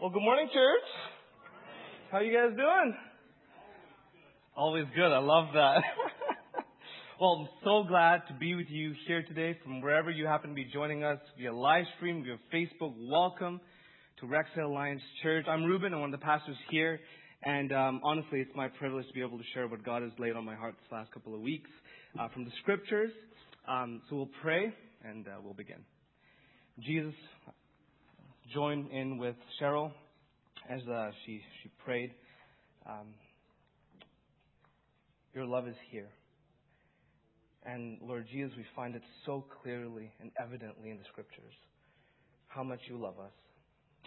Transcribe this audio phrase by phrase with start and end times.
[0.00, 0.88] Well, good morning, church.
[2.12, 2.94] How you guys doing?
[4.56, 5.12] Always good.
[5.12, 5.82] I love that.
[7.20, 10.54] well, I'm so glad to be with you here today from wherever you happen to
[10.54, 12.94] be joining us via live stream, via Facebook.
[13.10, 13.60] Welcome
[14.20, 15.46] to Rexdale Alliance Church.
[15.48, 15.92] I'm Ruben.
[15.92, 17.00] I'm one of the pastors here.
[17.42, 20.36] And um, honestly, it's my privilege to be able to share what God has laid
[20.36, 21.70] on my heart this last couple of weeks
[22.20, 23.10] uh, from the scriptures.
[23.66, 24.72] Um, so we'll pray
[25.02, 25.82] and uh, we'll begin.
[26.86, 27.14] Jesus,
[28.52, 29.92] join in with Cheryl
[30.68, 32.12] as uh, she she prayed.
[32.86, 33.14] Um,
[35.34, 36.08] your love is here.
[37.64, 41.52] And Lord Jesus, we find it so clearly and evidently in the scriptures
[42.46, 43.32] how much you love us.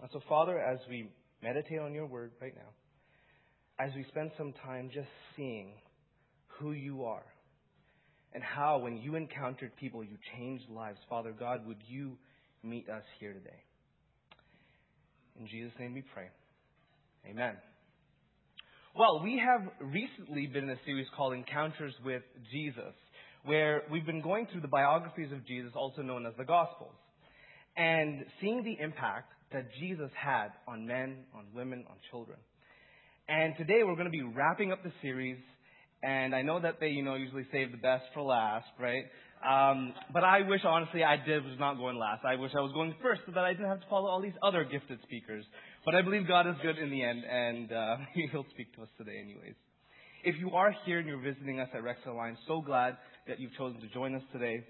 [0.02, 1.10] And so, Father, as we
[1.44, 5.74] meditate on your word right now, as we spend some time just seeing
[6.48, 7.26] who you are
[8.34, 12.18] and how, when you encountered people, you changed lives, Father God, would you
[12.64, 13.64] meet us here today?
[15.42, 16.28] In Jesus' name we pray.
[17.28, 17.56] Amen.
[18.96, 22.94] Well, we have recently been in a series called Encounters with Jesus,
[23.46, 26.94] where we've been going through the biographies of Jesus, also known as the Gospels,
[27.76, 32.38] and seeing the impact that Jesus had on men, on women, on children.
[33.28, 35.40] And today we're going to be wrapping up the series,
[36.04, 39.06] and I know that they, you know, usually save the best for last, right?
[39.42, 42.24] Um, but I wish, honestly, I did was not going last.
[42.26, 44.38] I wish I was going first so that I didn't have to follow all these
[44.44, 45.46] other gifted speakers.
[45.84, 47.98] But I believe God is good in the end, and uh,
[48.32, 49.56] He'll speak to us today, anyways.
[50.24, 53.54] If you are here and you're visiting us at Rex Alliance, so glad that you've
[53.58, 54.64] chosen to join us today.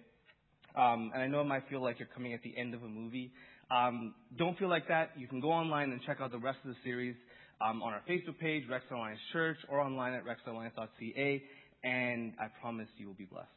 [0.76, 2.88] Um, and I know it might feel like you're coming at the end of a
[2.88, 3.34] movie.
[3.70, 5.12] Um, don't feel like that.
[5.18, 7.16] You can go online and check out the rest of the series
[7.64, 11.44] um, on our Facebook page, Rex Alliance Church, or online at rexalliance.ca,
[11.84, 13.48] and I promise you will be blessed.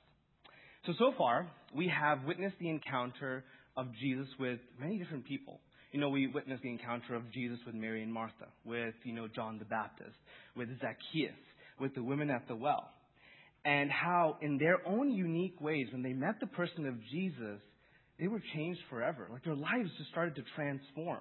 [0.86, 3.44] So, so far, we have witnessed the encounter
[3.76, 5.60] of Jesus with many different people.
[5.92, 9.28] You know, we witnessed the encounter of Jesus with Mary and Martha, with, you know,
[9.28, 10.16] John the Baptist,
[10.56, 11.32] with Zacchaeus,
[11.80, 12.90] with the women at the well.
[13.64, 17.60] And how, in their own unique ways, when they met the person of Jesus,
[18.20, 19.28] they were changed forever.
[19.32, 21.20] Like their lives just started to transform.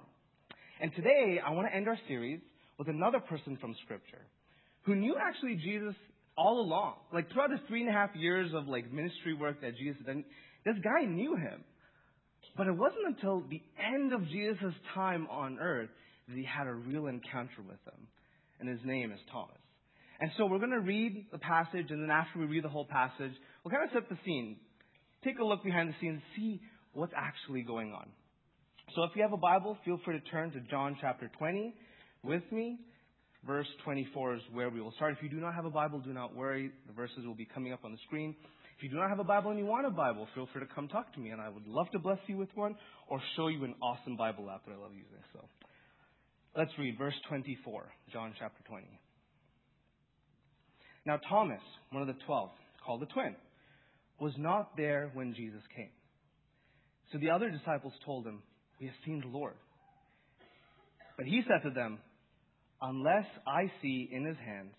[0.80, 2.40] And today, I want to end our series
[2.78, 4.22] with another person from Scripture
[4.82, 5.94] who knew actually Jesus
[6.36, 6.94] all along.
[7.12, 10.24] Like throughout the three and a half years of like ministry work that Jesus did,
[10.64, 11.64] this guy knew him.
[12.56, 15.90] But it wasn't until the end of Jesus' time on earth
[16.28, 18.06] that he had a real encounter with him.
[18.60, 19.56] And his name is Thomas.
[20.20, 22.86] And so we're going to read the passage, and then after we read the whole
[22.86, 23.32] passage,
[23.62, 24.56] we'll kind of set the scene.
[25.24, 26.60] Take a look behind the scenes, see
[26.92, 28.08] what's actually going on.
[28.94, 31.74] So if you have a Bible, feel free to turn to John chapter 20
[32.24, 32.78] with me.
[33.46, 35.14] Verse 24 is where we will start.
[35.16, 36.70] If you do not have a Bible, do not worry.
[36.86, 38.34] The verses will be coming up on the screen.
[38.76, 40.74] If you do not have a Bible and you want a Bible, feel free to
[40.74, 42.74] come talk to me, and I would love to bless you with one
[43.06, 45.22] or show you an awesome Bible app that I love using.
[45.32, 45.40] So
[46.56, 48.86] let's read verse 24, John chapter 20.
[51.06, 52.50] Now, Thomas, one of the twelve,
[52.84, 53.36] called the twin,
[54.18, 55.90] was not there when Jesus came.
[57.12, 58.42] So the other disciples told him,
[58.80, 59.54] We have seen the Lord.
[61.16, 61.98] But he said to them,
[62.86, 64.74] Unless I see in his hands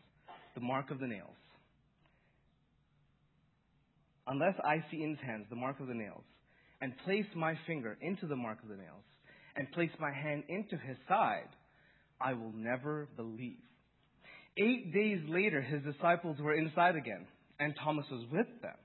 [0.54, 1.34] the mark of the nails,
[4.28, 6.22] unless I see in his hands the mark of the nails,
[6.82, 9.04] and place my finger into the mark of the nails,
[9.56, 11.50] and place my hand into his side,
[12.22, 13.58] I will never believe.
[14.56, 17.26] Eight days later, his disciples were inside again,
[17.60, 18.78] and Thomas was with them.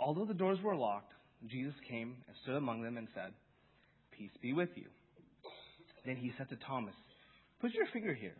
[0.00, 1.12] Although the doors were locked,
[1.46, 3.32] Jesus came and stood among them and said,
[4.10, 4.86] Peace be with you.
[6.04, 6.94] Then he said to Thomas,
[7.60, 8.36] Put your finger here,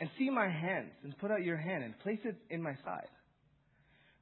[0.00, 3.08] and see my hands, and put out your hand, and place it in my side.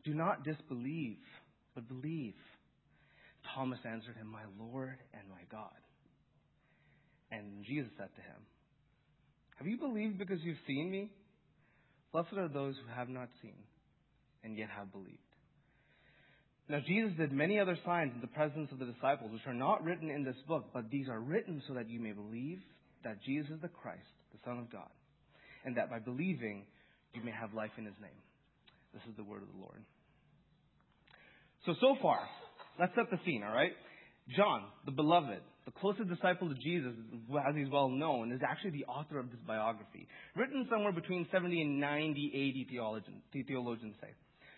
[0.05, 1.19] Do not disbelieve,
[1.75, 2.35] but believe.
[3.55, 5.71] Thomas answered him, My Lord and my God.
[7.31, 8.41] And Jesus said to him,
[9.59, 11.11] Have you believed because you've seen me?
[12.13, 13.57] Blessed are those who have not seen
[14.45, 15.19] and yet have believed.
[16.69, 19.85] Now, Jesus did many other signs in the presence of the disciples, which are not
[19.85, 22.59] written in this book, but these are written so that you may believe
[23.07, 24.91] that Jesus is the Christ, the Son of God,
[25.65, 26.67] and that by believing
[27.15, 28.19] you may have life in his name.
[28.93, 29.79] This is the word of the Lord.
[31.65, 32.19] So, so far,
[32.81, 33.71] let's set the scene, all right?
[34.37, 36.93] John, the beloved, the closest disciple to Jesus,
[37.47, 41.61] as he's well known, is actually the author of this biography, written somewhere between 70
[41.63, 44.11] and 90 AD theologians, theologians say.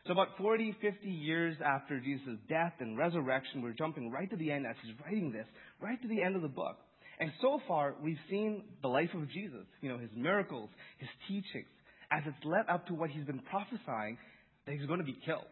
[0.06, 4.50] So about 40, 50 years after Jesus' death and resurrection, we're jumping right to the
[4.50, 5.46] end as he's writing this,
[5.82, 6.76] right to the end of the book.
[7.20, 11.67] And so far, we've seen the life of Jesus, you know, his miracles, his teachings,
[12.11, 14.19] as it's led up to what he's been prophesying
[14.67, 15.44] that he's going to be killed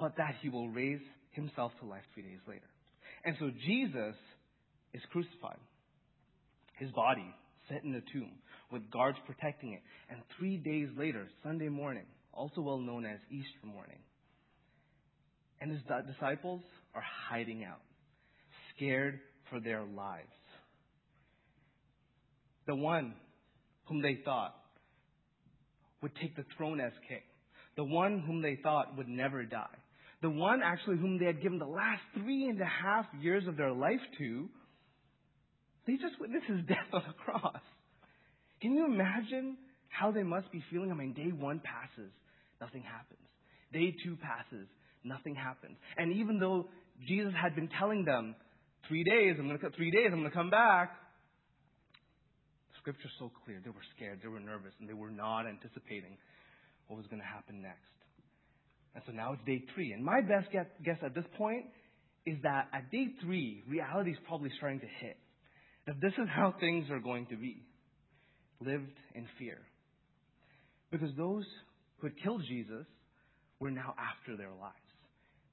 [0.00, 1.00] but that he will raise
[1.32, 2.66] himself to life three days later.
[3.24, 4.16] And so Jesus
[4.94, 5.60] is crucified.
[6.78, 7.26] his body
[7.68, 8.32] set in a tomb
[8.72, 9.82] with guards protecting it.
[10.08, 13.98] And three days later, Sunday morning, also well known as Easter morning,
[15.60, 16.62] and his disciples
[16.94, 17.82] are hiding out,
[18.74, 19.20] scared
[19.50, 20.32] for their lives.
[22.70, 23.14] The one
[23.86, 24.54] whom they thought
[26.02, 27.18] would take the throne as king,
[27.76, 29.76] the one whom they thought would never die,
[30.22, 33.56] the one actually whom they had given the last three and a half years of
[33.56, 34.48] their life to,
[35.84, 37.60] they just witnessed his death on the cross.
[38.62, 39.56] Can you imagine
[39.88, 40.92] how they must be feeling?
[40.92, 42.12] I mean, day one passes,
[42.60, 43.18] nothing happens.
[43.72, 44.68] Day two passes,
[45.02, 45.76] nothing happens.
[45.98, 46.68] And even though
[47.08, 48.36] Jesus had been telling them,
[48.86, 50.99] three days, I'm going to three days, I'm going to come back.
[52.80, 53.60] Scripture's so clear.
[53.62, 56.16] They were scared, they were nervous, and they were not anticipating
[56.88, 57.92] what was going to happen next.
[58.94, 59.92] And so now it's day three.
[59.92, 61.66] And my best guess at this point
[62.26, 65.16] is that at day three, reality is probably starting to hit.
[65.86, 67.62] That this is how things are going to be.
[68.60, 69.58] Lived in fear.
[70.90, 71.44] Because those
[71.98, 72.86] who had killed Jesus
[73.60, 74.74] were now after their lives.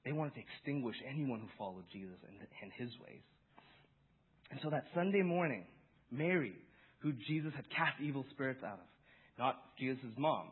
[0.04, 3.22] They wanted to extinguish anyone who followed Jesus and, and his ways.
[4.50, 5.64] And so that Sunday morning,
[6.10, 6.54] Mary,
[7.00, 8.86] who Jesus had cast evil spirits out of,
[9.38, 10.48] not Jesus' mom,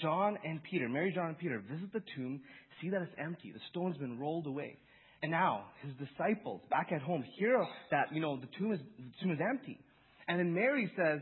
[0.00, 2.40] John and Peter, Mary, John, and Peter visit the tomb,
[2.80, 3.52] see that it's empty.
[3.52, 4.78] The stone's been rolled away.
[5.22, 9.22] And now his disciples back at home hear that, you know, the tomb is, the
[9.22, 9.78] tomb is empty.
[10.28, 11.20] And then Mary says,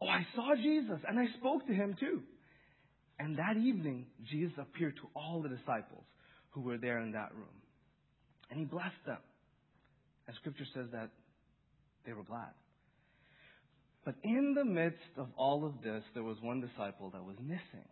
[0.00, 2.22] Oh, I saw Jesus and I spoke to him too.
[3.18, 6.04] And that evening, Jesus appeared to all the disciples
[6.50, 7.54] who were there in that room.
[8.50, 9.18] And he blessed them.
[10.26, 11.10] And scripture says that
[12.06, 12.50] they were glad.
[14.04, 17.88] But in the midst of all of this, there was one disciple that was missing.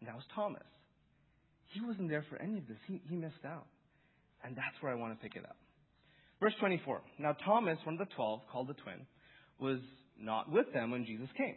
[0.00, 0.62] And that was Thomas.
[1.72, 2.76] He wasn't there for any of this.
[2.86, 3.66] He, he missed out.
[4.44, 5.56] And that's where I want to pick it up.
[6.40, 7.02] Verse 24.
[7.18, 9.06] Now Thomas, one of the twelve, called the twin,
[9.58, 9.78] was
[10.20, 11.54] not with them when Jesus came.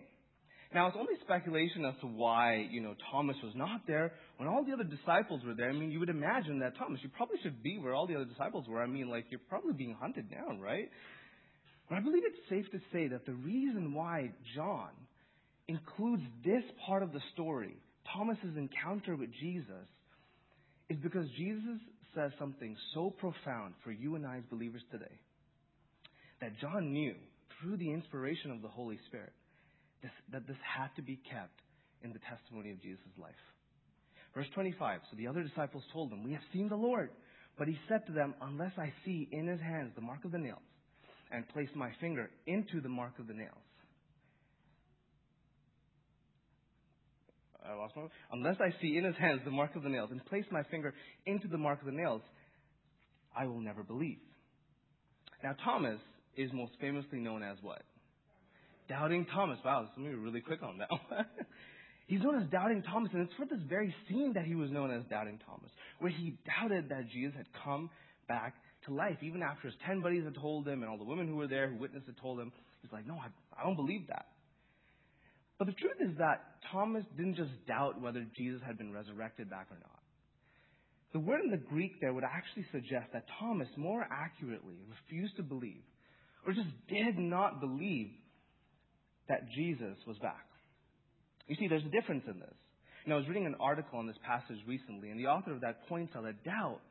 [0.73, 4.65] Now, it's only speculation as to why, you know, Thomas was not there when all
[4.65, 5.69] the other disciples were there.
[5.69, 8.25] I mean, you would imagine that Thomas, you probably should be where all the other
[8.25, 8.83] disciples were.
[8.83, 10.89] I mean, like, you're probably being hunted down, right?
[11.89, 14.89] But I believe it's safe to say that the reason why John
[15.67, 17.75] includes this part of the story,
[18.13, 19.87] Thomas's encounter with Jesus,
[20.89, 21.79] is because Jesus
[22.15, 25.19] says something so profound for you and I as believers today
[26.41, 27.15] that John knew
[27.59, 29.33] through the inspiration of the Holy Spirit
[30.01, 31.59] this, that this had to be kept
[32.03, 33.33] in the testimony of Jesus' life.
[34.35, 37.09] Verse 25 So the other disciples told him, We have seen the Lord.
[37.57, 40.37] But he said to them, Unless I see in his hands the mark of the
[40.37, 40.61] nails,
[41.31, 43.51] and place my finger into the mark of the nails.
[47.68, 48.03] I lost my.
[48.31, 50.94] Unless I see in his hands the mark of the nails, and place my finger
[51.25, 52.21] into the mark of the nails,
[53.35, 54.19] I will never believe.
[55.44, 56.00] Now, Thomas
[56.35, 57.81] is most famously known as what?
[58.88, 59.59] Doubting Thomas.
[59.65, 61.25] Wow, let me be really quick on that one.
[62.07, 64.91] He's known as Doubting Thomas, and it's for this very scene that he was known
[64.91, 65.69] as Doubting Thomas,
[66.00, 67.89] where he doubted that Jesus had come
[68.30, 68.56] back
[68.87, 71.35] to life, even after his ten buddies had told him, and all the women who
[71.35, 72.51] were there who witnessed had told him.
[72.81, 73.27] He's like, no, I,
[73.59, 74.27] I don't believe that.
[75.57, 76.41] But the truth is that
[76.71, 79.99] Thomas didn't just doubt whether Jesus had been resurrected back or not.
[81.13, 85.43] The word in the Greek there would actually suggest that Thomas more accurately refused to
[85.43, 85.81] believe,
[86.45, 88.09] or just did not believe
[89.29, 90.45] that Jesus was back.
[91.47, 92.53] You see, there's a difference in this.
[93.07, 95.87] Know, I was reading an article on this passage recently, and the author of that
[95.87, 96.81] points out that doubt,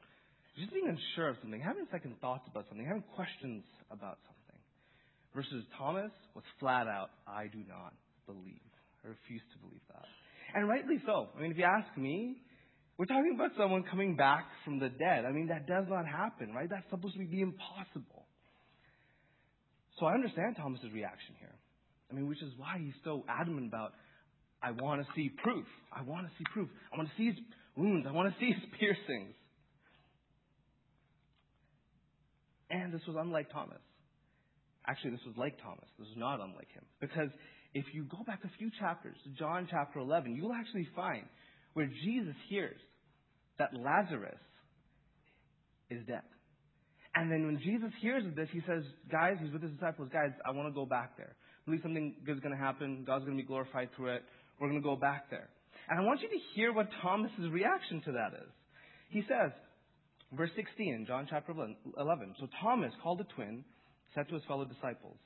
[0.58, 4.60] just being unsure of something, having second thoughts about something, having questions about something,
[5.34, 7.92] versus Thomas was flat out, I do not
[8.26, 8.64] believe.
[9.04, 10.04] I refuse to believe that.
[10.54, 11.28] And rightly so.
[11.36, 12.36] I mean, if you ask me,
[12.98, 15.24] we're talking about someone coming back from the dead.
[15.26, 16.68] I mean, that does not happen, right?
[16.68, 18.24] That's supposed to be impossible.
[20.00, 21.54] So I understand Thomas's reaction here.
[22.10, 23.92] I mean, which is why he's so adamant about,
[24.62, 25.66] I want to see proof.
[25.92, 26.68] I want to see proof.
[26.92, 27.36] I want to see his
[27.76, 28.06] wounds.
[28.08, 29.34] I want to see his piercings.
[32.70, 33.80] And this was unlike Thomas.
[34.86, 35.86] Actually, this was like Thomas.
[35.98, 36.84] This was not unlike him.
[37.00, 37.30] Because
[37.74, 41.24] if you go back a few chapters, to John chapter 11, you'll actually find
[41.74, 42.78] where Jesus hears
[43.58, 44.38] that Lazarus
[45.90, 46.22] is dead.
[47.14, 50.30] And then when Jesus hears of this, he says, Guys, he's with his disciples, guys,
[50.44, 51.34] I want to go back there
[51.66, 53.04] believe something good is going to happen.
[53.04, 54.22] God's going to be glorified through it.
[54.58, 55.48] We're going to go back there.
[55.88, 58.50] And I want you to hear what Thomas's reaction to that is.
[59.10, 59.50] He says,
[60.32, 62.34] verse 16, John chapter 11.
[62.40, 63.64] So Thomas, called the twin,
[64.14, 65.16] said to his fellow disciples,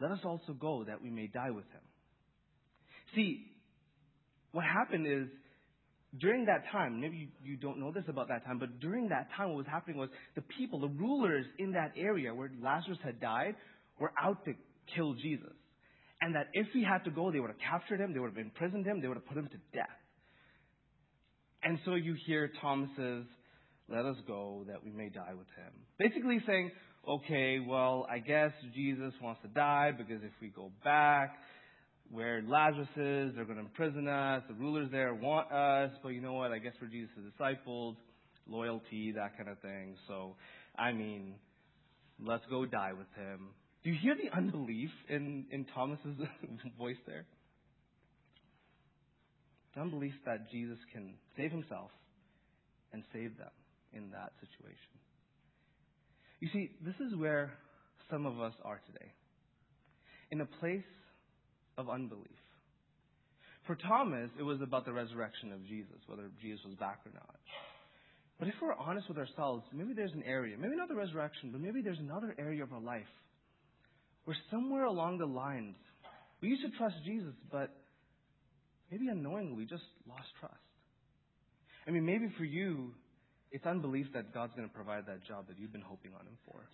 [0.00, 1.80] Let us also go that we may die with him.
[3.14, 3.46] See,
[4.52, 5.28] what happened is,
[6.18, 9.28] during that time, maybe you, you don't know this about that time, but during that
[9.36, 13.18] time, what was happening was the people, the rulers in that area where Lazarus had
[13.18, 13.54] died,
[13.98, 14.52] were out to
[14.94, 15.54] kill Jesus.
[16.20, 18.38] And that if he had to go, they would have captured him, they would have
[18.38, 19.88] imprisoned him, they would have put him to death.
[21.62, 23.26] And so you hear Thomas's,
[23.92, 25.72] let us go that we may die with him.
[25.98, 26.70] Basically saying,
[27.06, 31.36] okay, well, I guess Jesus wants to die because if we go back
[32.10, 36.20] where Lazarus is, they're going to imprison us, the rulers there want us, but you
[36.20, 37.96] know what, I guess we're Jesus' disciples,
[38.46, 39.96] loyalty, that kind of thing.
[40.08, 40.36] So,
[40.78, 41.34] I mean,
[42.18, 43.48] let's go die with him.
[43.84, 46.16] Do you hear the unbelief in, in Thomas's
[46.78, 47.26] voice there?
[49.74, 51.90] The unbelief that Jesus can save himself
[52.92, 53.48] and save them
[53.94, 54.92] in that situation.
[56.40, 57.52] You see, this is where
[58.10, 59.12] some of us are today.
[60.30, 60.82] In a place
[61.78, 62.26] of unbelief.
[63.66, 67.36] For Thomas, it was about the resurrection of Jesus, whether Jesus was back or not.
[68.38, 71.60] But if we're honest with ourselves, maybe there's an area, maybe not the resurrection, but
[71.60, 73.06] maybe there's another area of our life
[74.24, 75.76] where somewhere along the lines
[76.40, 77.70] we used to trust Jesus, but
[78.90, 80.56] maybe unknowingly we just lost trust.
[81.86, 82.92] I mean, maybe for you,
[83.52, 86.36] it's unbelief that God's going to provide that job that you've been hoping on Him
[86.48, 86.64] for.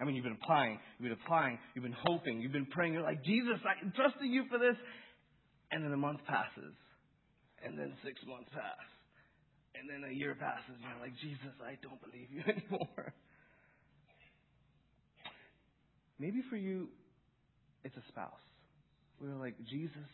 [0.00, 2.92] I mean, you've been applying, you've been applying, you've been hoping, you've been praying.
[2.92, 4.76] You're like, Jesus, I'm trusting you for this.
[5.72, 6.76] And then a month passes.
[7.64, 8.86] And then six months pass.
[9.74, 10.70] And then a year passes.
[10.70, 13.12] And you're like, Jesus, I don't believe you anymore.
[16.20, 16.88] Maybe for you,
[17.84, 18.44] it's a spouse.
[19.20, 20.08] We're like, Jesus,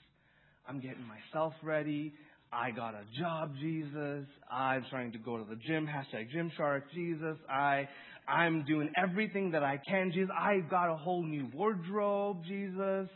[0.66, 2.14] I'm getting myself ready.
[2.54, 4.26] I got a job, Jesus.
[4.50, 5.86] I'm trying to go to the gym.
[5.86, 7.36] Hashtag Gymshark, Jesus.
[7.50, 7.88] I,
[8.28, 10.30] I'm doing everything that I can, Jesus.
[10.38, 13.08] I've got a whole new wardrobe, Jesus.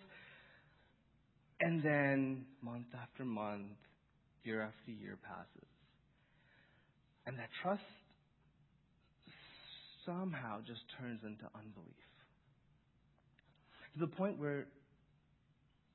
[1.60, 3.78] And then month after month,
[4.42, 5.68] year after year passes.
[7.26, 7.82] And that trust
[10.04, 11.94] somehow just turns into unbelief.
[13.94, 14.66] To the point where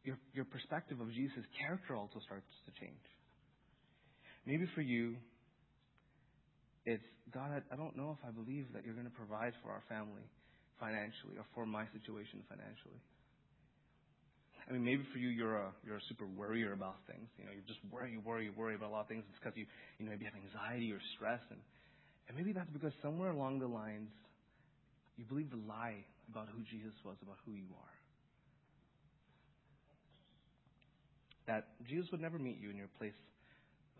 [0.03, 2.99] your, your perspective of Jesus' character also starts to change.
[4.45, 5.15] Maybe for you,
[6.85, 9.83] it's God, I don't know if I believe that you're going to provide for our
[9.87, 10.27] family
[10.79, 12.99] financially or for my situation financially.
[14.67, 17.27] I mean, maybe for you, you're a you're a super worrier about things.
[17.39, 19.23] You know, you just worry, worry, worry about a lot of things.
[19.27, 19.65] It's because you
[19.99, 21.59] you know maybe have anxiety or stress, and
[22.27, 24.11] and maybe that's because somewhere along the lines,
[25.17, 27.95] you believe the lie about who Jesus was, about who you are.
[31.47, 33.19] That Jesus would never meet you in your place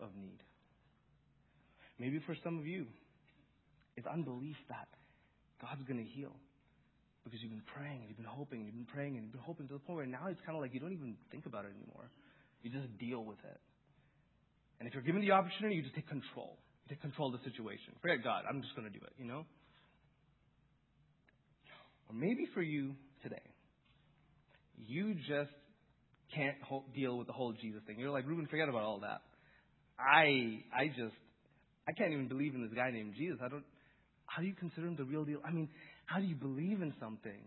[0.00, 0.40] of need.
[1.98, 2.86] Maybe for some of you,
[3.96, 4.88] it's unbelief that
[5.62, 6.34] God's going to heal.
[7.22, 9.46] Because you've been praying and you've been hoping and you've been praying and you've been
[9.46, 11.64] hoping to the point where now it's kind of like you don't even think about
[11.64, 12.10] it anymore.
[12.62, 13.60] You just deal with it.
[14.78, 16.58] And if you're given the opportunity, you just take control.
[16.84, 17.96] You take control of the situation.
[18.02, 18.44] Forget God.
[18.44, 19.46] I'm just going to do it, you know?
[22.08, 23.48] Or maybe for you today,
[24.76, 25.54] you just
[26.34, 26.56] can't
[26.94, 27.98] deal with the whole Jesus thing.
[27.98, 29.22] You're like, Ruben, forget about all that.
[29.98, 31.14] I I just
[31.86, 33.38] I can't even believe in this guy named Jesus.
[33.44, 33.64] I don't
[34.26, 35.40] how do you consider him the real deal?
[35.44, 35.68] I mean,
[36.06, 37.38] how do you believe in something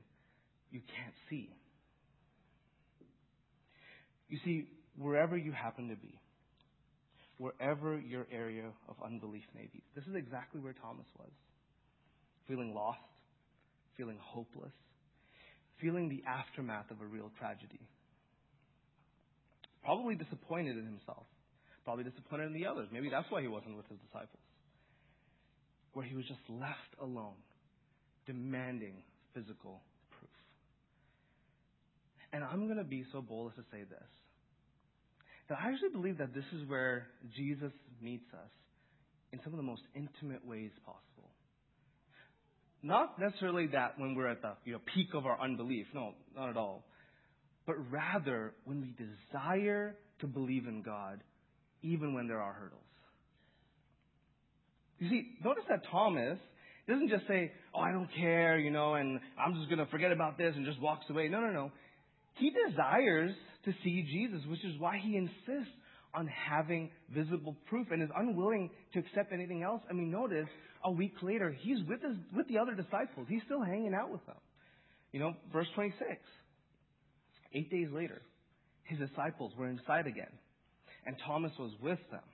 [0.72, 1.50] you can't see?
[4.30, 6.20] You see, wherever you happen to be,
[7.38, 11.32] wherever your area of unbelief may be, this is exactly where Thomas was.
[12.48, 13.00] Feeling lost,
[13.98, 14.72] feeling hopeless,
[15.82, 17.80] feeling the aftermath of a real tragedy.
[19.84, 21.25] Probably disappointed in himself
[21.88, 22.89] probably disappointed in the others.
[22.91, 24.44] Maybe that's why he wasn't with his disciples.
[25.94, 27.39] Where he was just left alone,
[28.25, 28.96] demanding
[29.34, 29.79] physical
[30.12, 30.29] proof.
[32.34, 34.10] And I'm going to be so bold as to say this
[35.48, 38.51] that I actually believe that this is where Jesus meets us
[39.32, 41.32] in some of the most intimate ways possible.
[42.84, 46.50] Not necessarily that when we're at the you know, peak of our unbelief, no, not
[46.50, 46.84] at all.
[47.65, 51.22] But rather when we desire to believe in God
[51.81, 52.81] even when there are hurdles.
[55.00, 56.39] You see, notice that Thomas
[56.88, 60.12] doesn't just say, Oh, I don't care, you know, and I'm just going to forget
[60.12, 61.27] about this and just walks away.
[61.27, 61.72] No, no, no.
[62.36, 63.31] He desires
[63.65, 65.74] to see Jesus, which is why he insists
[66.13, 69.81] on having visible proof and is unwilling to accept anything else.
[69.89, 70.48] I mean, notice
[70.84, 73.27] a week later, he's with his, with the other disciples.
[73.29, 74.38] He's still hanging out with them.
[75.12, 76.10] You know, verse 26.
[77.53, 78.22] Eight days later,
[78.84, 80.31] his disciples were inside again
[81.08, 82.28] and Thomas was with them.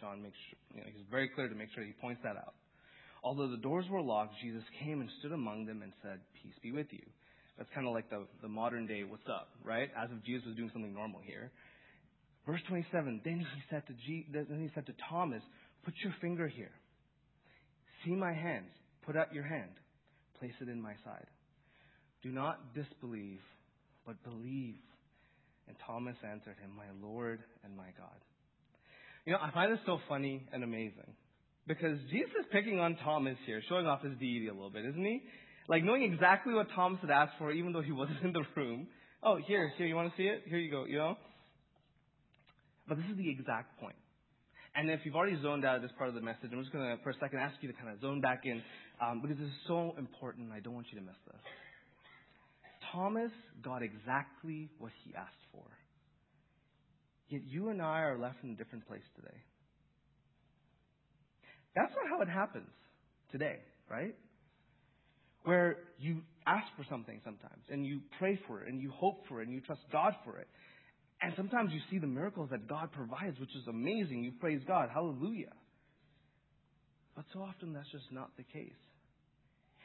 [0.00, 2.54] John makes sure, you know, he's very clear to make sure he points that out.
[3.22, 6.72] Although the doors were locked, Jesus came and stood among them and said, Peace be
[6.72, 7.06] with you.
[7.56, 9.88] That's kind of like the, the modern day, what's up, right?
[9.96, 11.52] As if Jesus was doing something normal here.
[12.44, 15.42] Verse 27, then he said to, G, then he said to Thomas,
[15.84, 16.72] Put your finger here.
[18.04, 18.72] See my hands.
[19.06, 19.70] Put out your hand.
[20.38, 21.26] Place it in my side.
[22.22, 23.40] Do not disbelieve,
[24.04, 24.80] but believe.
[25.68, 28.18] And Thomas answered him, My Lord and my God.
[29.26, 31.16] You know, I find this so funny and amazing.
[31.66, 35.04] Because Jesus is picking on Thomas here, showing off his deity a little bit, isn't
[35.04, 35.22] he?
[35.66, 38.86] Like knowing exactly what Thomas had asked for, even though he wasn't in the room.
[39.22, 40.42] Oh, here, here, you want to see it?
[40.46, 41.16] Here you go, you know?
[42.86, 43.96] But this is the exact point.
[44.76, 46.84] And if you've already zoned out of this part of the message, I'm just going
[46.84, 48.60] to, for a second, ask you to kind of zone back in
[49.00, 50.50] um, because this is so important.
[50.52, 51.40] I don't want you to miss this.
[52.94, 53.32] Thomas
[53.62, 55.64] got exactly what he asked for.
[57.28, 59.36] Yet you and I are left in a different place today.
[61.74, 62.70] That's not how it happens
[63.32, 63.58] today,
[63.90, 64.14] right?
[65.42, 69.40] Where you ask for something sometimes, and you pray for it, and you hope for
[69.40, 70.46] it, and you trust God for it.
[71.20, 74.22] And sometimes you see the miracles that God provides, which is amazing.
[74.22, 74.90] You praise God.
[74.92, 75.52] Hallelujah.
[77.16, 78.72] But so often that's just not the case.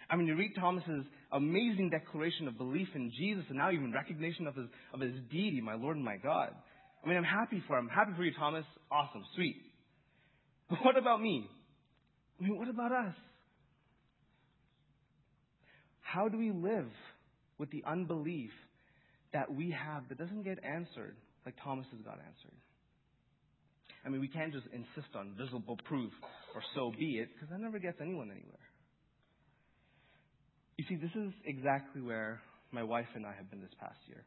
[0.10, 4.48] I mean, you read Thomas's amazing declaration of belief in Jesus and now even recognition
[4.48, 6.50] of his, of his deity, my Lord and my God.
[7.04, 7.90] I mean, I'm happy for him.
[7.90, 8.66] I'm happy for you, Thomas.
[8.92, 9.24] Awesome.
[9.36, 9.58] Sweet.
[10.70, 11.48] But what about me?
[12.40, 13.16] I mean, what about us?
[16.02, 16.90] How do we live
[17.60, 18.50] with the unbelief
[19.32, 22.58] that we have that doesn't get answered like Thomas has got answered?
[24.06, 26.12] I mean, we can't just insist on visible proof
[26.56, 28.69] or so be it because that never gets anyone anywhere.
[30.80, 32.40] You see, this is exactly where
[32.72, 34.24] my wife and I have been this past year.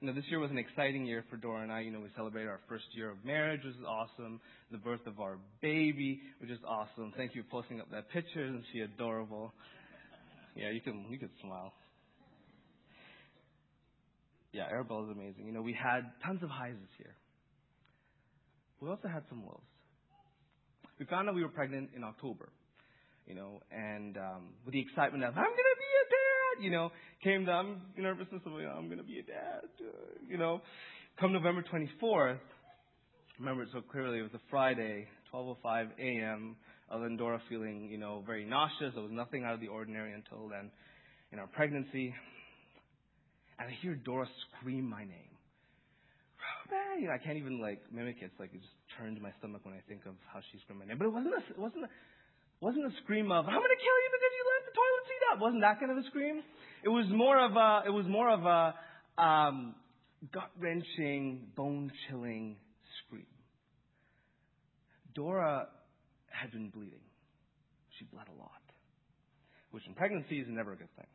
[0.00, 1.80] You know, this year was an exciting year for Dora and I.
[1.80, 4.40] You know, we celebrated our first year of marriage, which is awesome.
[4.70, 7.12] The birth of our baby, which is awesome.
[7.16, 8.44] Thank you for posting up that picture.
[8.44, 9.52] Isn't she adorable?
[10.54, 11.72] Yeah, you can you can smile.
[14.52, 15.44] Yeah, Arabelle is amazing.
[15.44, 17.16] You know, we had tons of highs this year.
[18.80, 19.58] We also had some lows.
[21.00, 22.50] We found out we were pregnant in October,
[23.26, 26.90] you know, and um, with the excitement of I'm gonna be a dad, you know,
[27.22, 27.44] came
[27.96, 29.62] the nervousness of I'm gonna be a dad,
[30.28, 30.60] you know.
[31.20, 32.38] Come November 24th,
[33.38, 34.18] remember it so clearly.
[34.18, 36.56] It was a Friday, 12:05 a.m.
[36.90, 37.08] Other
[37.48, 38.92] feeling, you know, very nauseous.
[38.94, 40.70] There was nothing out of the ordinary until then
[41.32, 42.14] in our pregnancy.
[43.58, 44.26] And I hear Dora
[44.58, 45.32] scream my name.
[46.98, 48.26] You know, I can't even like mimic it.
[48.26, 50.86] It's like it just turns my stomach when I think of how she screamed my
[50.86, 50.98] name.
[50.98, 51.88] But it wasn't a, it wasn't a,
[52.62, 55.22] wasn't a scream of "I'm going to kill you because you left the toilet seat
[55.32, 56.42] up." Wasn't that kind of a scream.
[56.84, 58.74] It was more of a it was more of a
[59.20, 59.74] um,
[60.32, 62.56] gut wrenching, bone chilling
[63.04, 63.26] scream.
[65.14, 65.66] Dora
[66.30, 67.04] had been bleeding.
[67.98, 68.62] She bled a lot,
[69.72, 71.06] which in pregnancy is never a good thing.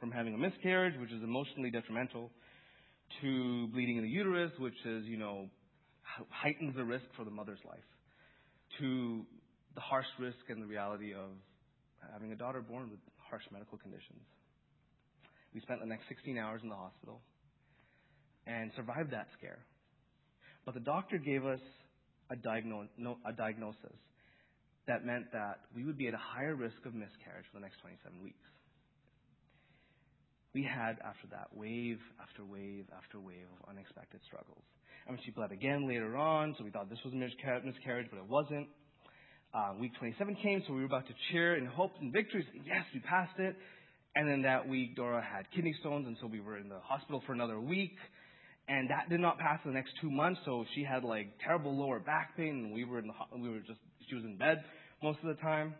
[0.00, 2.30] From having a miscarriage, which is emotionally detrimental,
[3.20, 5.48] to bleeding in the uterus, which is, you know,
[6.30, 7.78] heightens the risk for the mother's life,
[8.78, 9.24] to
[9.74, 11.30] the harsh risk and the reality of
[12.12, 14.22] having a daughter born with harsh medical conditions.
[15.54, 17.20] We spent the next 16 hours in the hospital
[18.46, 19.58] and survived that scare.
[20.64, 21.60] But the doctor gave us
[22.30, 23.98] a, diagno- no, a diagnosis
[24.86, 27.78] that meant that we would be at a higher risk of miscarriage for the next
[27.80, 28.42] 27 weeks.
[30.52, 34.62] We had, after that, wave after wave after wave of unexpected struggles.
[35.06, 38.18] I mean, she bled again later on, so we thought this was a miscarriage, but
[38.18, 38.66] it wasn't.
[39.52, 42.46] Uh, week 27 came, so we were about to cheer in hope and victory.
[42.64, 43.56] Yes, we passed it.
[44.14, 47.22] And then that week, Dora had kidney stones, and so we were in the hospital
[47.26, 47.96] for another week.
[48.68, 51.98] And that did not pass the next two months, so she had like terrible lower
[51.98, 54.62] back pain, and we were in the we were just she was in bed
[55.02, 55.74] most of the time.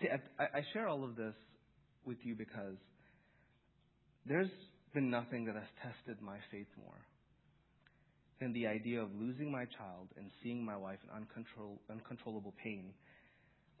[0.00, 1.34] See, I, I share all of this
[2.06, 2.76] with you because
[4.24, 4.48] there's
[4.94, 7.04] been nothing that has tested my faith more
[8.40, 12.92] than the idea of losing my child and seeing my wife in uncontrol, uncontrollable pain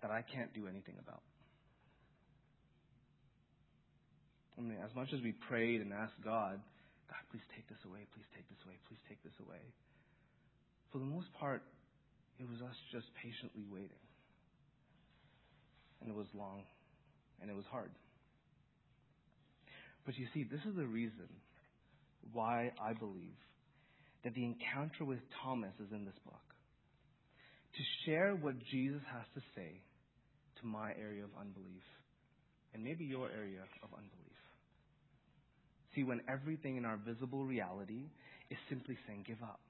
[0.02, 1.22] that I can't do anything about.
[4.56, 6.60] I mean, as much as we prayed and asked God,
[7.10, 9.60] God, please take this away, please take this away, please take this away.
[10.92, 11.62] For the most part,
[12.38, 14.02] it was us just patiently waiting.
[16.00, 16.62] And it was long,
[17.40, 17.90] and it was hard.
[20.06, 21.28] But you see, this is the reason
[22.32, 23.34] why I believe
[24.24, 26.40] that the encounter with Thomas is in this book.
[27.76, 29.82] To share what Jesus has to say
[30.60, 31.84] to my area of unbelief
[32.72, 34.40] and maybe your area of unbelief.
[35.94, 38.10] See, when everything in our visible reality
[38.50, 39.60] is simply saying, give up,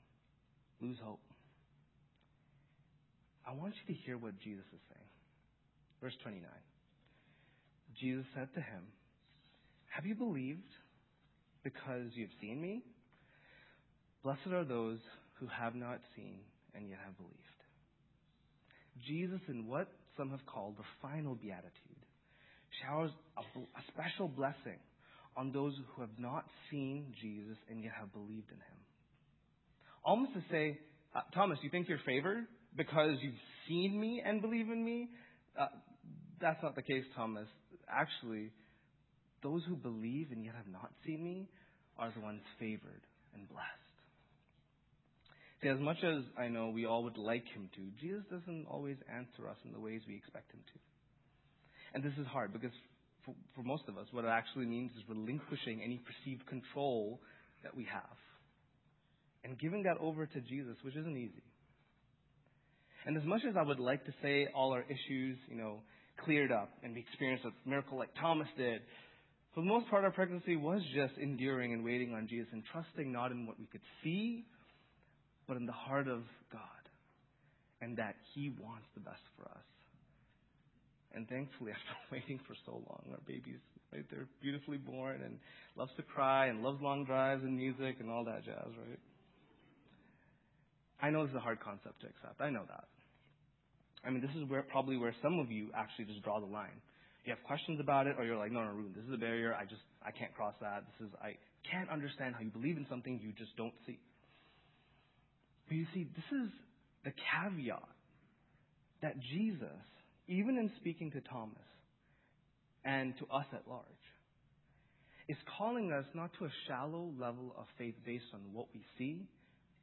[0.80, 1.20] lose hope.
[3.46, 5.08] I want you to hear what Jesus is saying.
[6.00, 6.48] Verse 29.
[8.00, 8.84] Jesus said to him,
[9.94, 10.72] Have you believed
[11.62, 12.82] because you have seen me?
[14.24, 14.98] Blessed are those
[15.38, 16.40] who have not seen
[16.74, 17.38] and yet have believed.
[19.06, 22.00] Jesus, in what some have called the final beatitude,
[22.82, 24.80] showers a, a special blessing
[25.36, 28.80] on those who have not seen Jesus and yet have believed in him.
[30.04, 30.78] Almost to say,
[31.14, 33.34] uh, Thomas, you think you're favored because you've
[33.68, 35.08] seen me and believe in me?
[35.58, 35.66] Uh,
[36.40, 37.46] that's not the case, Thomas.
[37.90, 38.50] Actually,
[39.42, 41.48] those who believe and yet have not seen me
[41.98, 43.02] are the ones favored
[43.34, 43.83] and blessed.
[45.64, 48.96] See, as much as I know we all would like him to, Jesus doesn't always
[49.08, 50.78] answer us in the ways we expect him to.
[51.94, 52.72] And this is hard because
[53.24, 57.18] for, for most of us, what it actually means is relinquishing any perceived control
[57.62, 58.18] that we have
[59.42, 61.42] and giving that over to Jesus, which isn't easy.
[63.06, 65.80] And as much as I would like to say all our issues, you know,
[66.26, 68.82] cleared up and we experienced a miracle like Thomas did,
[69.54, 73.10] for the most part, our pregnancy was just enduring and waiting on Jesus and trusting
[73.10, 74.44] not in what we could see,
[75.46, 76.60] but in the heart of God
[77.80, 79.64] and that He wants the best for us.
[81.14, 83.60] And thankfully, after waiting for so long, our baby's
[83.92, 85.38] right there, beautifully born, and
[85.76, 88.98] loves to cry and loves long drives and music and all that jazz, right?
[91.00, 92.40] I know this is a hard concept to accept.
[92.40, 92.84] I know that.
[94.04, 96.80] I mean, this is where probably where some of you actually just draw the line.
[97.24, 99.54] You have questions about it, or you're like, no, no, Ruben, this is a barrier.
[99.54, 100.84] I just, I can't cross that.
[100.92, 101.36] This is, I
[101.70, 103.98] can't understand how you believe in something you just don't see.
[105.74, 106.50] You see, this is
[107.04, 107.82] the caveat
[109.02, 109.82] that Jesus,
[110.28, 111.56] even in speaking to Thomas
[112.84, 113.82] and to us at large,
[115.28, 119.26] is calling us not to a shallow level of faith based on what we see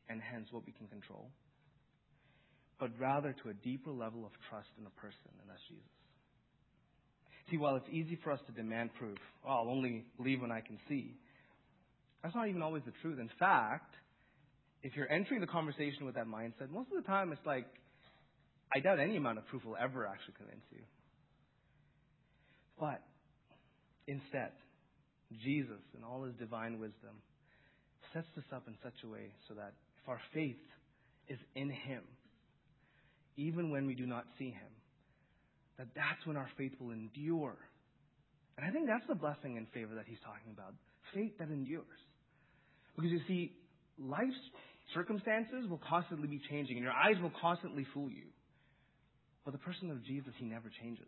[0.08, 1.30] and hence what we can control,
[2.80, 5.84] but rather to a deeper level of trust in a person, and that's Jesus.
[7.50, 10.62] See, while it's easy for us to demand proof, oh, I'll only believe when I
[10.62, 11.16] can see,
[12.24, 13.20] that's not even always the truth.
[13.20, 13.94] In fact,
[14.84, 17.66] if you're entering the conversation with that mindset, most of the time it's like,
[18.74, 20.82] I doubt any amount of proof will ever actually convince you.
[22.80, 23.02] But
[24.08, 24.52] instead,
[25.44, 27.22] Jesus, in all his divine wisdom,
[28.14, 30.60] sets this up in such a way so that if our faith
[31.30, 32.02] is in him,
[33.38, 34.72] even when we do not see him,
[35.78, 37.56] that that's when our faith will endure.
[38.58, 40.74] And I think that's the blessing and favor that he's talking about
[41.14, 41.86] faith that endures.
[42.96, 43.54] Because you see,
[43.98, 44.36] life's
[44.94, 48.28] circumstances will constantly be changing, and your eyes will constantly fool you.
[49.46, 51.08] But the person of Jesus, he never changes.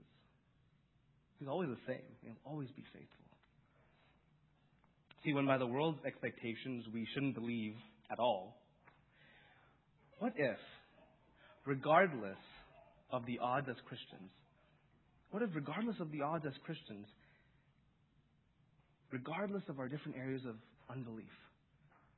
[1.39, 2.05] He's always the same.
[2.21, 3.25] He'll always be faithful.
[5.23, 7.75] See, when by the world's expectations we shouldn't believe
[8.11, 8.57] at all,
[10.19, 10.57] what if,
[11.65, 12.37] regardless
[13.11, 14.31] of the odds as Christians,
[15.31, 17.07] what if, regardless of the odds as Christians,
[19.11, 20.55] regardless of our different areas of
[20.89, 21.31] unbelief,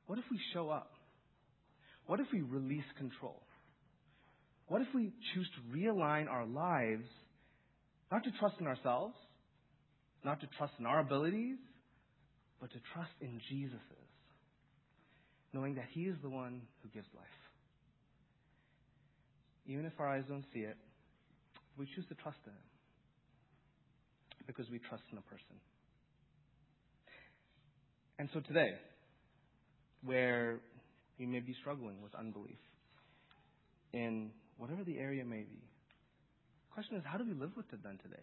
[0.06, 0.90] what if we show up?
[2.06, 3.42] What if we release control?
[4.68, 7.06] What if we choose to realign our lives,
[8.10, 9.14] not to trust in ourselves,
[10.24, 11.58] not to trust in our abilities,
[12.60, 13.72] but to trust in Jesus',
[15.52, 17.24] knowing that He is the one who gives life?
[19.66, 20.76] Even if our eyes don't see it,
[21.76, 22.58] we choose to trust in Him
[24.46, 25.58] because we trust in a person.
[28.18, 28.70] And so today,
[30.04, 30.60] where
[31.18, 32.58] you may be struggling with unbelief
[33.92, 35.62] in whatever the area may be,
[36.68, 38.22] the question is, how do we live with it then today?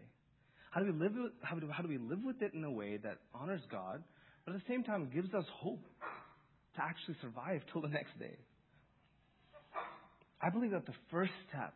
[0.72, 2.72] How do we live with, how do, how do we live with it in a
[2.72, 4.04] way that honors God,
[4.46, 5.84] but at the same time gives us hope
[6.76, 8.38] to actually survive till the next day?
[10.42, 11.74] I believe that the first step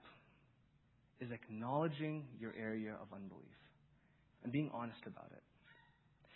[1.20, 3.58] is acknowledging your area of unbelief
[4.44, 5.44] and being honest about it.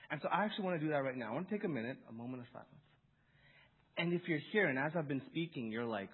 [0.09, 1.31] And so I actually want to do that right now.
[1.31, 2.69] I want to take a minute, a moment of silence.
[4.01, 6.09] And if you're here and as I've been speaking, you're like,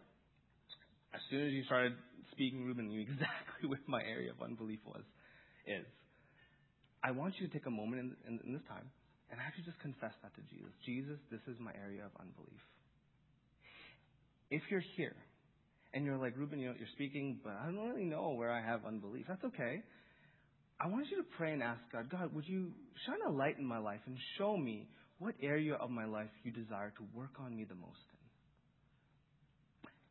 [1.15, 1.93] as soon as you started
[2.34, 5.04] speaking, Ruben knew exactly where my area of unbelief was,
[5.65, 5.86] is.
[7.02, 8.91] I want you to take a moment in, in, in this time
[9.32, 10.67] and actually just confess that to Jesus.
[10.86, 12.60] Jesus, this is my area of unbelief.
[14.52, 15.15] If you're here
[15.93, 18.60] and you're like, Ruben, you know, you're speaking, but I don't really know where I
[18.60, 19.80] have unbelief, that's okay.
[20.76, 22.67] I want you to pray and ask God, God, would you
[23.06, 26.51] shine a light in my life and show me what area of my life you
[26.51, 28.17] desire to work on me the most in?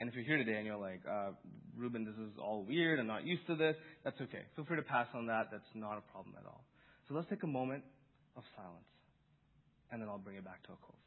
[0.00, 1.30] And if you're here today and you're like, uh,
[1.76, 4.42] Ruben, this is all weird, I'm not used to this, that's okay.
[4.54, 5.48] Feel free to pass on that.
[5.50, 6.64] That's not a problem at all.
[7.08, 7.82] So let's take a moment
[8.36, 8.90] of silence,
[9.90, 11.05] and then I'll bring it back to a close.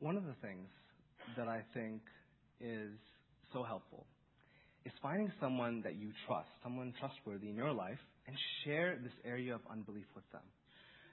[0.00, 0.68] One of the things
[1.36, 2.02] that I think
[2.60, 2.94] is
[3.52, 4.06] so helpful
[4.84, 9.54] is finding someone that you trust, someone trustworthy in your life, and share this area
[9.54, 10.42] of unbelief with them.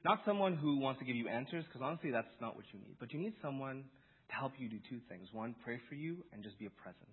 [0.03, 2.95] Not someone who wants to give you answers, because honestly, that's not what you need.
[2.99, 3.85] But you need someone
[4.29, 5.27] to help you do two things.
[5.33, 7.09] One, pray for you and just be a presence.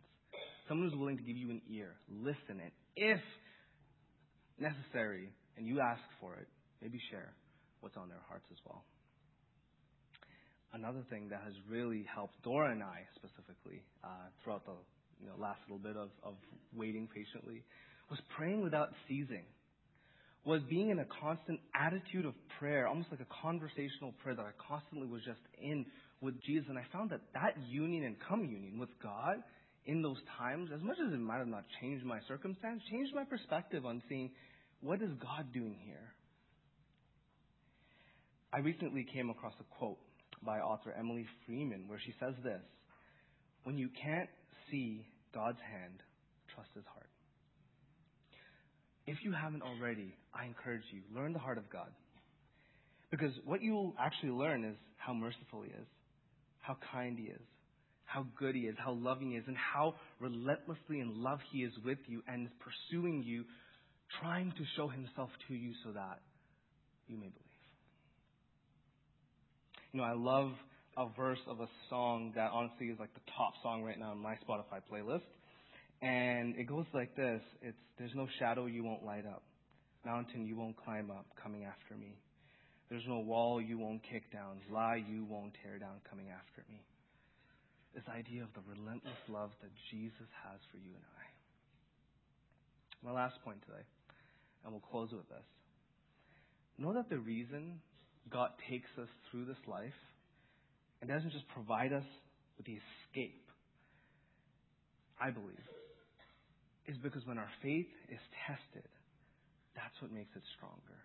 [0.69, 3.21] Someone who's willing to give you an ear, listen, and if
[4.59, 6.49] necessary, and you ask for it,
[6.83, 7.33] maybe share
[7.81, 8.85] what's on their hearts as well.
[10.73, 14.09] Another thing that has really helped Dora and I specifically uh,
[14.43, 14.73] throughout the
[15.21, 16.35] you know, last little bit of, of
[16.75, 17.63] waiting patiently
[18.09, 19.45] was praying without ceasing
[20.45, 24.51] was being in a constant attitude of prayer, almost like a conversational prayer that I
[24.69, 25.87] constantly was just in
[26.21, 26.67] with Jesus.
[26.69, 29.37] And I found that that union and communion with God
[29.87, 33.25] in those times, as much as it might have not changed my circumstance, changed my
[33.25, 34.31] perspective on seeing
[34.81, 36.13] what is God doing here.
[38.53, 39.99] I recently came across a quote
[40.45, 42.63] by author Emily Freeman where she says this
[43.65, 44.31] When you can't
[44.71, 46.03] see God's hand,
[46.55, 47.09] trust his heart.
[49.07, 51.89] If you haven't already, I encourage you, learn the heart of God.
[53.11, 55.87] Because what you'll actually learn is how merciful He is,
[56.61, 57.43] how kind He is,
[58.05, 61.73] how good He is, how loving He is, and how relentlessly in love He is
[61.85, 63.45] with you and is pursuing you,
[64.21, 66.21] trying to show Himself to you so that
[67.07, 67.52] you may believe.
[69.93, 70.53] You know, I love
[70.97, 74.19] a verse of a song that honestly is like the top song right now on
[74.19, 75.29] my Spotify playlist.
[76.01, 79.43] And it goes like this it's, There's no shadow you won't light up,
[80.05, 82.17] mountain you won't climb up, coming after me.
[82.89, 86.81] There's no wall you won't kick down, lie you won't tear down, coming after me.
[87.95, 91.25] This idea of the relentless love that Jesus has for you and I.
[93.05, 93.85] My last point today,
[94.65, 95.45] and we'll close with this.
[96.79, 97.81] Know that the reason
[98.31, 99.97] God takes us through this life
[101.01, 102.07] and doesn't just provide us
[102.57, 103.43] with the escape,
[105.21, 105.67] I believe,
[106.87, 108.89] is because when our faith is tested,
[109.75, 110.99] that's what makes it stronger.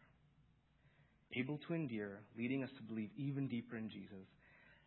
[1.33, 4.27] Able to endure, leading us to believe even deeper in Jesus.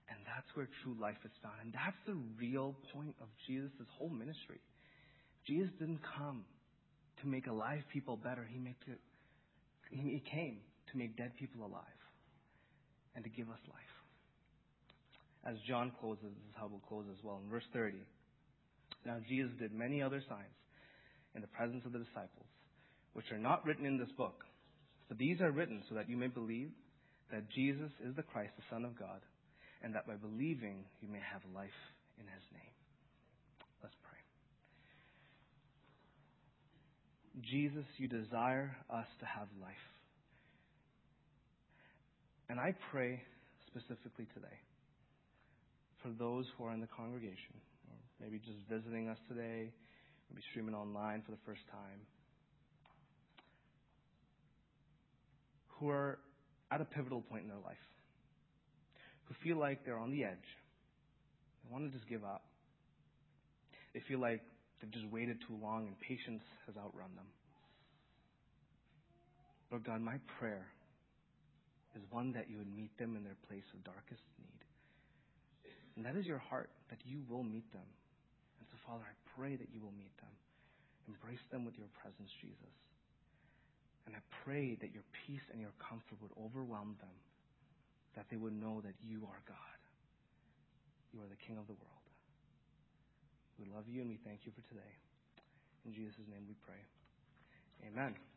[0.09, 1.55] And that's where true life is found.
[1.63, 4.59] And that's the real point of Jesus' whole ministry.
[5.47, 6.45] Jesus didn't come
[7.23, 8.47] to make alive people better.
[8.51, 8.59] He,
[8.91, 8.99] it,
[9.91, 10.59] he came
[10.91, 12.01] to make dead people alive
[13.15, 13.95] and to give us life.
[15.45, 17.41] As John closes, this is how we'll close as well.
[17.43, 17.97] In verse 30,
[19.07, 20.57] now Jesus did many other signs
[21.35, 22.47] in the presence of the disciples,
[23.15, 24.45] which are not written in this book.
[25.09, 26.71] But these are written so that you may believe
[27.33, 29.21] that Jesus is the Christ, the Son of God,
[29.83, 31.71] and that by believing you may have life
[32.19, 32.75] in his name.
[33.83, 34.21] Let's pray.
[37.43, 39.73] Jesus, you desire us to have life.
[42.51, 43.23] And I pray
[43.69, 44.59] specifically today
[46.03, 47.55] for those who are in the congregation,
[47.87, 49.71] or maybe just visiting us today,
[50.29, 52.01] maybe streaming online for the first time,
[55.79, 56.19] who are
[56.73, 57.87] at a pivotal point in their life,
[59.27, 60.51] who feel like they're on the edge.
[61.63, 62.43] They want to just give up.
[63.95, 64.41] They feel like
[64.83, 67.27] they've just waited too long and patience has outrun them.
[69.71, 70.67] Lord God, my prayer
[71.97, 74.63] is one that you would meet them in their place of darkest need.
[75.97, 77.87] And that is your heart, that you will meet them.
[78.59, 80.33] And so, Father, I pray that you will meet them.
[81.11, 82.75] Embrace them with your presence, Jesus.
[84.07, 87.17] And I pray that your peace and your comfort would overwhelm them,
[88.15, 89.81] that they would know that you are God.
[91.13, 92.07] You are the King of the world.
[93.59, 94.95] We love you and we thank you for today.
[95.85, 96.81] In Jesus' name we pray.
[97.91, 98.30] Amen.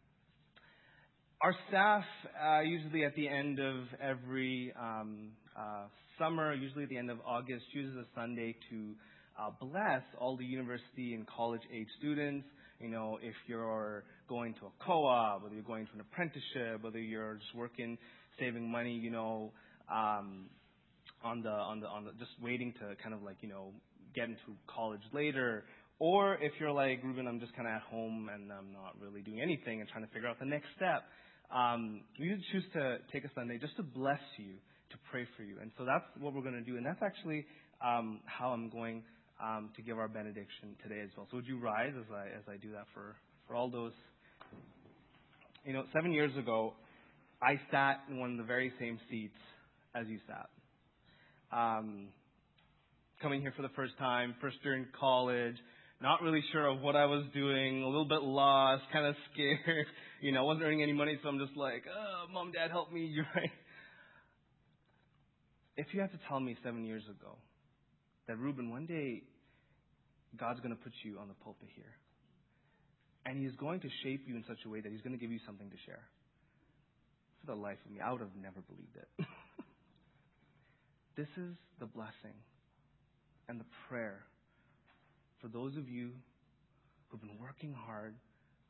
[1.44, 2.06] Our staff,
[2.42, 7.18] uh, usually at the end of every um, uh, summer, usually at the end of
[7.28, 8.94] August, chooses a Sunday to
[9.38, 12.48] uh, bless all the university and college age students.
[12.80, 16.98] You know, if you're going to a co-op, whether you're going to an apprenticeship, whether
[16.98, 17.98] you're just working,
[18.40, 19.52] saving money, you know,
[19.92, 20.46] um,
[21.26, 23.74] on the on the on the just waiting to kind of like you know
[24.16, 25.66] get into college later.
[26.00, 29.22] Or if you're like Ruben, I'm just kind of at home and I'm not really
[29.22, 31.04] doing anything and trying to figure out the next step.
[31.52, 34.54] Um, you choose to take a Sunday just to bless you,
[34.90, 37.46] to pray for you, and so that's what we're going to do, and that's actually
[37.84, 39.04] um, how I'm going
[39.42, 41.28] um, to give our benediction today as well.
[41.30, 43.16] So would you rise as I as I do that for
[43.48, 43.94] for all those?
[45.66, 46.74] You know, seven years ago,
[47.42, 49.38] I sat in one of the very same seats
[49.96, 50.50] as you sat.
[51.58, 52.08] Um,
[53.22, 55.56] coming here for the first time, first year in college,
[56.04, 59.88] not really sure of what I was doing, a little bit lost, kind of scared.
[60.24, 62.94] You know, I wasn't earning any money, so I'm just like, oh, mom, dad, help
[62.94, 63.52] me, right?
[65.76, 67.36] if you had to tell me seven years ago
[68.30, 69.24] that, Ruben, one day
[70.40, 71.92] God's going to put you on the pulpit here,
[73.26, 75.30] and He's going to shape you in such a way that He's going to give
[75.30, 76.08] you something to share,
[77.42, 79.10] for the life of me, I would have never believed it.
[81.18, 82.40] this is the blessing
[83.50, 84.24] and the prayer
[85.44, 86.12] for those of you
[87.10, 88.16] who've been working hard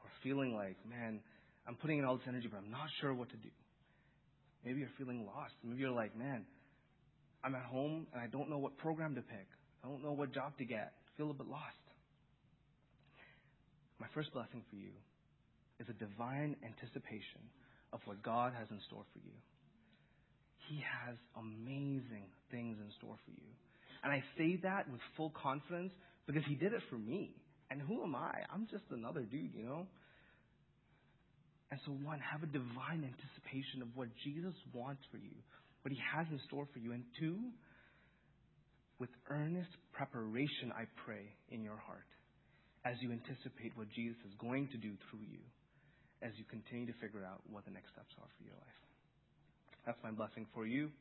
[0.01, 1.21] or feeling like, man,
[1.67, 3.53] I'm putting in all this energy, but I'm not sure what to do.
[4.65, 5.53] Maybe you're feeling lost.
[5.63, 6.45] Maybe you're like, man,
[7.43, 9.47] I'm at home and I don't know what program to pick.
[9.83, 10.93] I don't know what job to get.
[10.97, 11.77] I feel a bit lost.
[13.99, 14.91] My first blessing for you
[15.79, 17.45] is a divine anticipation
[17.93, 19.37] of what God has in store for you.
[20.69, 23.51] He has amazing things in store for you.
[24.03, 25.93] And I say that with full confidence
[26.25, 27.35] because He did it for me.
[27.69, 28.45] And who am I?
[28.53, 29.87] I'm just another dude, you know?
[31.71, 35.33] And so, one, have a divine anticipation of what Jesus wants for you,
[35.81, 36.93] what He has in store for you.
[36.93, 37.39] And two,
[38.99, 42.05] with earnest preparation, I pray in your heart
[42.85, 45.41] as you anticipate what Jesus is going to do through you,
[46.21, 48.79] as you continue to figure out what the next steps are for your life.
[49.85, 50.91] That's my blessing for you.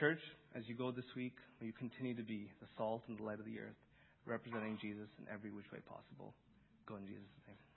[0.00, 0.20] Church,
[0.54, 3.38] as you go this week, may you continue to be the salt and the light
[3.38, 3.76] of the earth,
[4.26, 6.34] representing Jesus in every which way possible.
[6.86, 7.71] Go in Jesus' name.